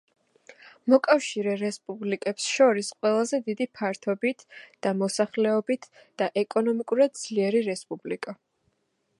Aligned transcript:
მოკავშირე 0.91 1.51
რესპუბლიკებს 1.59 2.47
შორის 2.53 2.89
ყველაზე 2.95 3.41
დიდი 3.49 3.67
ფართობით 3.81 4.43
და 4.87 4.95
მოსახლეობით 5.03 5.89
და 6.23 6.31
ეკონომიკურად 6.47 7.19
ძლიერი 7.27 7.63
რესპუბლიკა. 7.73 8.37